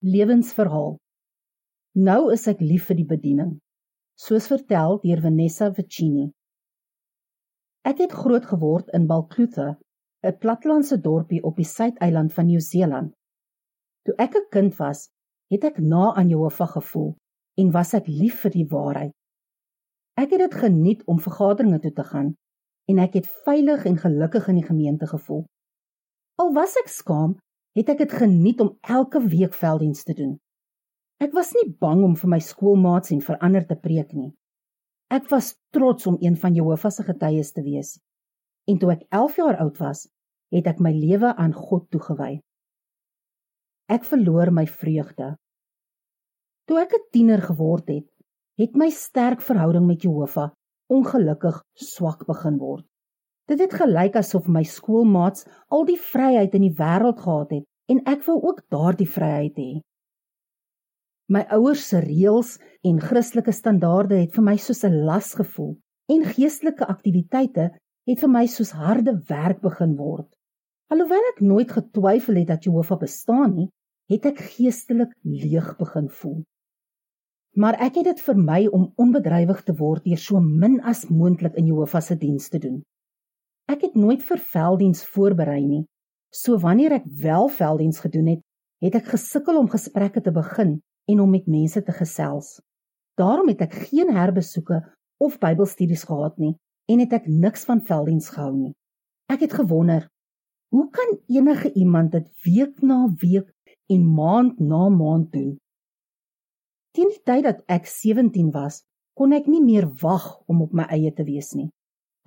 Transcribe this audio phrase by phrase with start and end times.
[0.00, 0.94] Lewensverhaal.
[2.00, 3.50] Nou is ek lief vir die bediening,
[4.16, 6.30] soos vertel deur Vanessa Vicini.
[7.84, 9.74] Ek het groot geword in Balclutha,
[10.24, 13.12] 'n platlandse dorpie op die suideiland van Nieu-Seeland.
[14.08, 15.10] Toe ek 'n kind was,
[15.52, 17.12] het ek na aan Jehovah gevoel
[17.60, 19.12] en was ek lief vir die waarheid.
[20.16, 22.34] Ek het dit geniet om vergaderinge toe te gaan
[22.88, 25.44] en ek het veilig en gelukkig in die gemeente gevoel.
[26.40, 27.36] Al was ek skaam
[27.78, 30.38] het ek dit geniet om elke week velddiens te doen.
[31.20, 34.32] Ek was nie bang om vir my skoolmaats en vir ander te preek nie.
[35.10, 37.98] Ek was trots om een van Jehovah se getuies te wees.
[38.70, 40.06] En toe ek 11 jaar oud was,
[40.54, 42.40] het ek my lewe aan God toegewy.
[43.90, 45.34] Ek verloor my vreugde.
[46.66, 48.08] Toe ek 'n tiener geword het,
[48.58, 50.52] het my sterk verhouding met Jehovah
[50.90, 52.89] ongelukkig swak begin word.
[53.50, 55.42] Dit het gelyk asof my skoolmaats
[55.74, 59.70] al die vryheid in die wêreld gehad het en ek wou ook daardie vryheid hê.
[61.34, 62.52] My ouers se reëls
[62.86, 65.72] en Christelike standaarde het vir my soos 'n las gevoel
[66.14, 67.64] en geestelike aktiwiteite
[68.10, 70.28] het vir my soos harde werk begin word.
[70.90, 73.68] Alhoewel ek nooit getwyfel het dat Jehovah bestaan nie,
[74.10, 76.42] het ek geestelik leeg begin voel.
[77.54, 81.54] Maar ek het dit vir my om onbedrywig te word deur so min as moontlik
[81.54, 82.82] in Jehovah se diens te doen.
[83.70, 85.84] Ek het nooit vir velddiens voorberei nie.
[86.34, 88.40] So wanneer ek wel velddiens gedoen het,
[88.82, 92.56] het ek gesukkel om gesprekke te begin en om met mense te gesels.
[93.20, 94.80] Daarom het ek geen herbesoeke
[95.22, 96.56] of Bybelstudies gehad nie
[96.90, 98.74] en het ek niks van velddiens gehou nie.
[99.30, 100.08] Ek het gewonder,
[100.74, 103.52] hoe kan enige iemand dit week na week
[103.86, 105.58] en maand na maand doen?
[106.90, 108.82] Teen die tyd dat ek 17 was,
[109.14, 111.70] kon ek nie meer wag om op my eie te wees nie.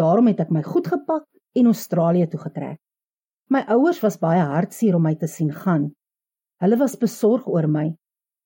[0.00, 1.26] Daarom het ek my goed gepak
[1.58, 2.78] en Australië toe getrek.
[3.52, 5.90] My ouers was baie hartseer om my te sien gaan.
[6.62, 7.90] Hulle was besorg oor my,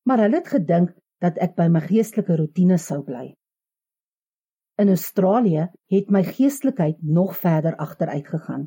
[0.09, 3.29] maar hulle het gedink dat ek by my geestelike rotine sou bly.
[4.83, 8.67] In Australië het my geestelikheid nog verder agteruit gegaan.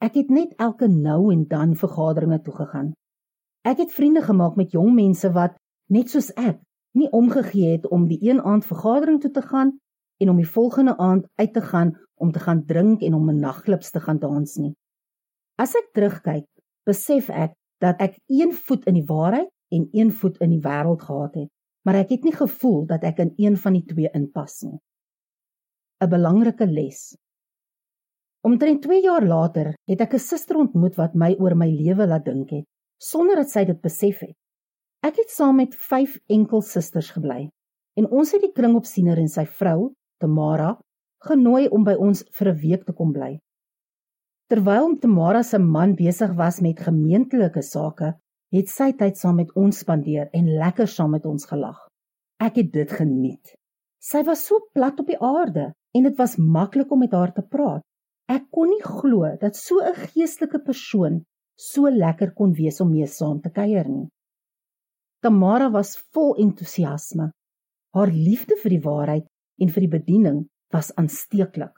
[0.00, 2.92] Ek het net elke nou en dan vergaderinge toe gegaan.
[3.66, 5.56] Ek het vriende gemaak met jong mense wat
[5.90, 6.60] net soos ek
[6.96, 9.74] nie omgegee het om die een aand vergadering toe te gaan
[10.22, 13.40] en om die volgende aand uit te gaan om te gaan drink en om 'n
[13.40, 14.74] nagklubs te gaan dans nie.
[15.56, 16.46] As ek terugkyk,
[16.84, 21.02] besef ek dat ek een voet in die waarheid en een voet in die wêreld
[21.02, 21.50] gehad het,
[21.84, 24.78] maar ek het nie gevoel dat ek in een van die twee inpas nie.
[26.00, 27.16] 'n Belangrike les.
[28.44, 32.24] Omtrent 2 jaar later het ek 'n suster ontmoet wat my oor my lewe laat
[32.24, 32.66] dink het,
[32.98, 34.36] sonder dat sy dit besef het.
[35.02, 37.48] Ek het saam met 5 enkel susters gebly
[37.96, 40.76] en ons het die kringopsiener en sy vrou, Tamara,
[41.28, 43.38] genooi om by ons vir 'n week te kom bly.
[44.48, 48.14] Terwyl Tamara se man besig was met gemeentelike sake,
[48.52, 51.78] het sy tyd saam met ons spandeer en lekker saam met ons gelag.
[52.40, 53.54] Ek het dit geniet.
[53.98, 57.42] Sy was so plat op die aarde en dit was maklik om met haar te
[57.42, 57.82] praat.
[58.28, 61.24] Ek kon nie glo dat so 'n geestelike persoon
[61.56, 64.08] so lekker kon wees om mee saam te kuier nie.
[65.22, 67.32] Tamara was vol entoesiasme.
[67.94, 69.26] Haar liefde vir die waarheid
[69.60, 70.44] en vir die bediening
[70.74, 71.74] was aansteeklik.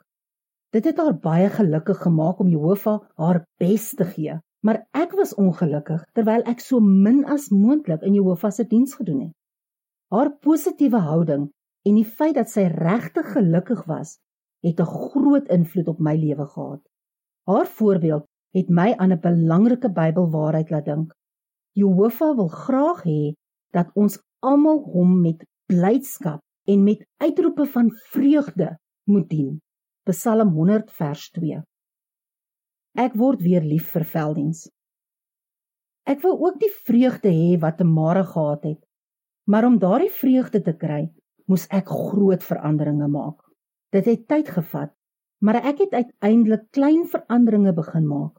[0.73, 4.35] Dit het haar baie gelukkig gemaak om Jehovah haar bes te gee,
[4.65, 9.21] maar ek was ongelukkig terwyl ek so min as moontlik in Jehovah se diens gedoen
[9.27, 9.35] het.
[10.13, 11.49] Haar positiewe houding
[11.87, 14.19] en die feit dat sy regtig gelukkig was,
[14.65, 16.81] het 'n groot invloed op my lewe gehad.
[17.47, 21.13] Haar voorbeeld het my aan 'n belangrike Bybelwaarheid laat dink.
[21.73, 23.33] Jehovah wil graag hê
[23.71, 28.77] dat ons almal hom met blydskap en met uitroepe van vreugde
[29.09, 29.61] moet dien.
[30.09, 31.61] Psalm 100 vers 2.
[32.97, 34.67] Ek word weer lief vir velddiens.
[36.09, 38.81] Ek wou ook die vreugde hê wat Tamara gehad het.
[39.49, 41.07] Maar om daardie vreugde te kry,
[41.49, 43.39] moes ek groot veranderinge maak.
[43.93, 44.93] Dit het tyd gevat,
[45.41, 48.35] maar ek het uiteindelik klein veranderinge begin maak.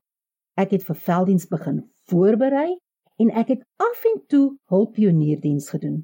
[0.54, 2.78] Ek het vir velddiens begin voorberei
[3.22, 6.02] en ek het af en toe hulpionierdiens gedoen.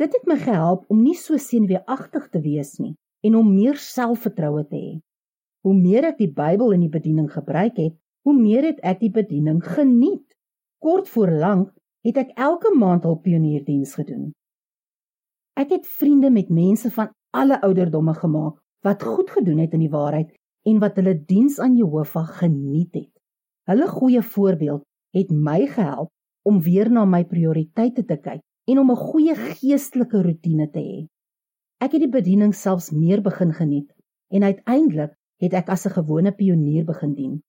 [0.00, 2.94] Dit het my gehelp om nie so senuweeagtig te wees nie
[3.26, 4.92] en om meer selfvertroue te hê.
[5.62, 7.94] Hoe meer ek die Bybel in die bediening gebruik het,
[8.26, 10.24] hoe meer het ek die bediening geniet.
[10.82, 11.70] Kort voor lank
[12.06, 14.32] het ek elke maand al pionierdiens gedoen.
[15.54, 19.92] Ek het vriende met mense van alle ouderdomme gemaak wat goed gedoen het in die
[19.92, 20.32] waarheid
[20.66, 23.12] en wat hulle diens aan Jehovah geniet het.
[23.70, 24.82] Hulle goeie voorbeeld
[25.14, 26.10] het my gehelp
[26.48, 28.42] om weer na my prioriteite te kyk
[28.72, 31.00] en om 'n goeie geestelike rotine te hê.
[31.84, 33.90] Ek het die bediening selfs meer begin geniet
[34.30, 37.42] en uiteindelik het ek as 'n gewone pionier begin dien.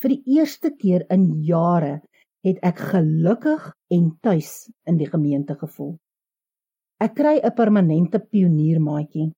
[0.00, 2.00] Vir die eerste keer in jare
[2.46, 5.98] het ek gelukkig en tuis in die gemeente gevoel.
[7.00, 9.32] Ek kry 'n permanente pioniermaatjie.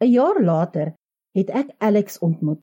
[0.00, 0.94] 'n Jaar later
[1.34, 2.60] het ek Alex ontmoet,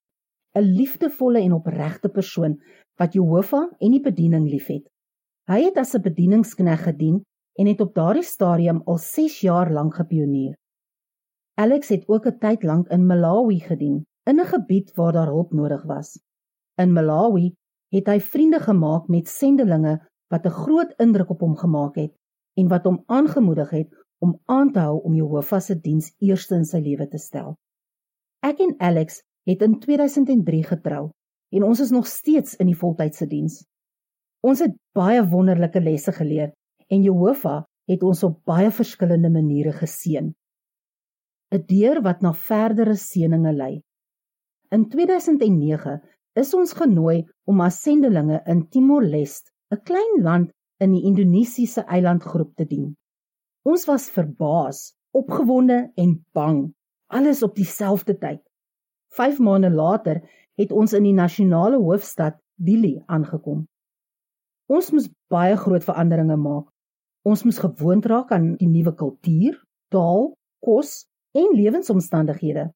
[0.56, 2.62] 'n liefdevolle en opregte persoon
[3.00, 4.86] wat Jehovah en die bediening liefhet.
[5.48, 7.24] Hy het as 'n bedieningskneg gedien
[7.56, 10.56] en het op daardie stadium al 6 jaar lank gepionier.
[11.56, 15.52] Alex het ook 'n tyd lank in Malawi gedien, in 'n gebied waar daar hulp
[15.52, 16.20] nodig was.
[16.76, 17.56] In Malawi
[17.90, 22.14] het hy vriende gemaak met sendelinge wat 'n groot indruk op hom gemaak het
[22.54, 26.66] en wat hom aangemoedig het om aan te hou om Jehovah se diens eerste in
[26.66, 27.56] sy lewe te stel.
[28.40, 31.10] Ek en Alex het in 2003 getrou
[31.50, 33.64] en ons is nog steeds in die voltydse diens.
[34.42, 36.54] Ons het baie wonderlike lesse geleer
[36.88, 40.34] en Jehovah het ons op baie verskillende maniere geseën.
[41.54, 43.74] 'n Deur wat na verdere seëninge lei.
[44.72, 46.02] In 2009
[46.42, 52.56] is ons genooi om as sendelinge in Timor-Leste, 'n klein land in die Indonesiese eilandgroep
[52.56, 52.96] te dien.
[53.64, 56.74] Ons was verbaas, opgewonde en bang,
[57.08, 58.42] alles op dieselfde tyd.
[59.16, 60.22] 5 maande later
[60.60, 63.66] het ons in die nasionale hoofstad Dili aangekom.
[64.68, 66.68] Ons moes baie groot veranderinge maak.
[67.26, 69.58] Ons moes gewoond raak aan die nuwe kultuur,
[69.90, 72.68] taal, kos en lewensomstandighede.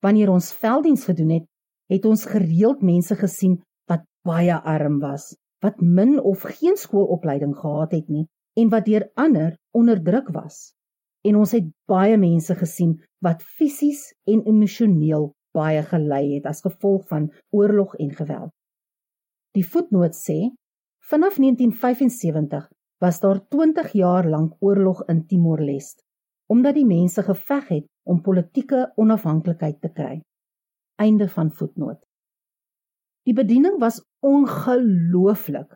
[0.00, 1.46] Wanneer ons velddiens gedoen het,
[1.92, 3.58] het ons gereeld mense gesien
[3.90, 8.24] wat baie arm was, wat min of geen skoolopleiding gehad het nie
[8.56, 10.72] en wat deur ander onderdruk was.
[11.28, 17.04] En ons het baie mense gesien wat fisies en emosioneel baie gelei het as gevolg
[17.12, 18.52] van oorlog en geweld.
[19.52, 20.48] Die voetnoot sê
[21.12, 22.70] vanaf 1975
[23.02, 26.02] was daar 20 jaar lank oorlog in Timor-Leste
[26.52, 30.16] omdat die mense geveg het om politieke onafhanklikheid te kry.
[31.00, 32.00] Einde van voetnoot.
[33.24, 35.70] Die bediening was ongelooflik.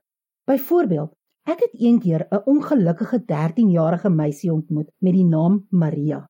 [0.51, 1.15] Byvoorbeeld,
[1.49, 6.27] ek het eendag 'n ongelukkige 13-jarige meisie ontmoet met die naam Maria.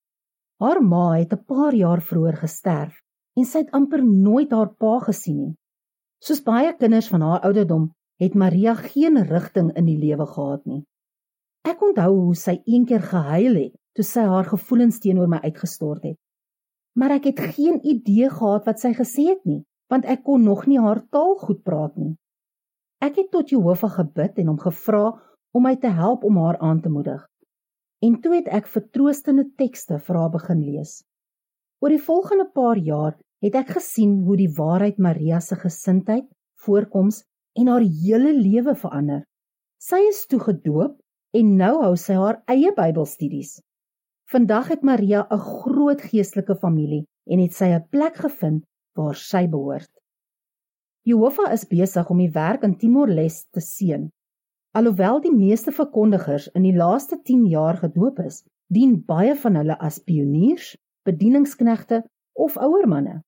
[0.63, 2.95] Haar ma het 'n paar jaar vroeër gesterf
[3.37, 5.55] en sy het amper nooit haar pa gesien nie.
[6.23, 7.91] Soos baie kinders van haar ouderdom
[8.23, 10.83] het Maria geen rigting in die lewe gehad nie.
[11.67, 16.19] Ek onthou hoe sy eendag gehuil het toe sy haar gevoelens teenoor my uitgestort het.
[16.97, 20.67] Maar ek het geen idee gehad wat sy gesê het nie, want ek kon nog
[20.69, 22.15] nie haar taal goed praat nie.
[23.05, 25.05] Ek het tot Jehovah gebid en hom gevra
[25.57, 27.21] om my te help om haar aan te moedig.
[28.05, 30.99] En toe het ek vertroostende tekste vir haar begin lees.
[31.81, 36.29] Oor die volgende paar jaar het ek gesien hoe die waarheid Maria se gesindheid,
[36.65, 37.23] voorkoms
[37.57, 39.23] en haar hele lewe verander.
[39.81, 40.97] Sy is toe gedoop
[41.37, 43.59] en nou hou sy haar eie Bybelstudies.
[44.33, 48.65] Vandag het Maria 'n groot geestelike familie en het sy 'n plek gevind
[48.97, 49.93] waar sy behoort.
[51.03, 54.11] Jehovah is besig om die werk in Timor-Leste te seën.
[54.75, 59.79] Alhoewel die meeste verkondigers in die laaste 10 jaar gedoop is, dien baie van hulle
[59.79, 62.03] as pioniers, bedieningsknegte
[62.35, 63.23] of ouer manne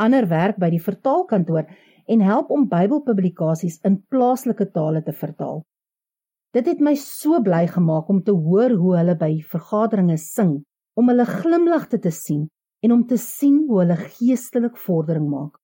[0.00, 1.68] ander werk by die vertaalkantoor
[2.10, 5.62] en help om Bybelpublikasies in plaaslike tale te vertaal.
[6.50, 10.56] Dit het my so bly gemaak om te hoor hoe hulle by vergaderings sing,
[10.98, 12.48] om hulle glimlagte te sien
[12.82, 15.54] en om te sien hoe hulle geestelik vordering maak.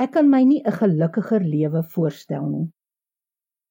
[0.00, 2.66] Ek kan my nie 'n gelukkiger lewe voorstel nie.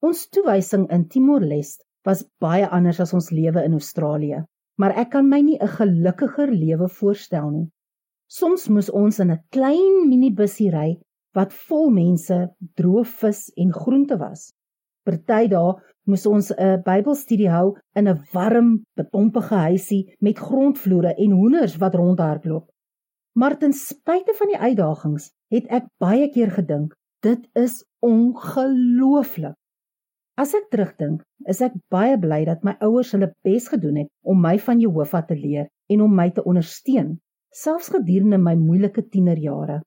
[0.02, 4.46] Ons toewysing in Timor-Leste was baie anders as ons lewe in Australië,
[4.78, 7.70] maar ek kan my nie 'n gelukkiger lewe voorstel nie.
[8.28, 11.00] Soms moes ons in 'n klein minibusie ry
[11.38, 12.38] wat vol mense,
[12.80, 14.50] droë vis en groente was.
[15.06, 15.76] Party dae
[16.10, 21.96] moes ons 'n Bybelstudie hou in 'n warm, betompige huisie met grondvloere en hoenders wat
[21.96, 22.68] rondhardloop.
[23.40, 29.56] Maar ten spyte van die uitdagings, het ek baie keer gedink, dit is ongelooflik.
[30.40, 34.40] As ek terugdink, is ek baie bly dat my ouers hulle bes gedoen het om
[34.42, 37.20] my van Jehovah te leer en om my te ondersteun
[37.52, 39.82] selfs gedurende my moeilike tienerjare.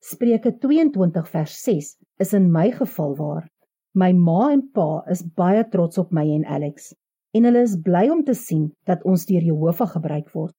[0.00, 1.88] Spreuke 22 vers 6
[2.24, 3.48] is in my geval waar.
[3.92, 6.94] My ma en pa is baie trots op my en Alex
[7.36, 10.54] en hulle is bly om te sien dat ons deur Jehovah gebruik word.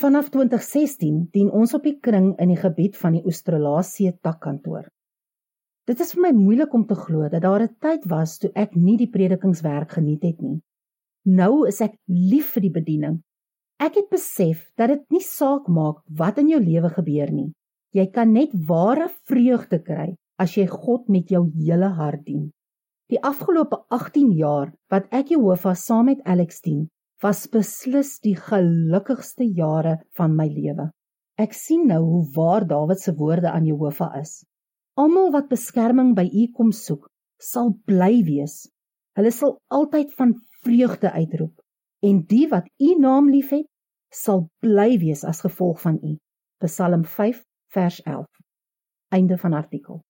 [0.00, 4.86] Vanaf 2016 dien ons op die kring in die gebied van die Australasie takkantoor.
[5.90, 8.76] Dit is vir my moeilik om te glo dat daar 'n tyd was toe ek
[8.76, 10.60] nie die predikingswerk geniet het nie.
[11.26, 13.18] Nou is ek lief vir die bediening
[13.80, 17.52] Ek het besef dat dit nie saak maak wat in jou lewe gebeur nie.
[17.96, 22.50] Jy kan net ware vreugde kry as jy God met jou hele hart dien.
[23.10, 26.86] Die afgelope 18 jaar wat ek Jehovah saam met Alex dien,
[27.22, 30.88] was beslis die gelukkigste jare van my lewe.
[31.36, 34.44] Ek sien nou hoe waar Dawid se woorde aan Jehovah is.
[34.96, 37.08] Almal wat beskerming by U kom soek,
[37.40, 38.68] sal bly wees.
[39.18, 41.58] Hulle sal altyd van vreugde uitroep
[42.06, 43.66] en die wat u naam liefhet,
[44.10, 46.16] sal bly wees as gevolg van u.
[46.64, 48.26] Psalm 5 vers 11.
[49.08, 50.02] Einde van artikel.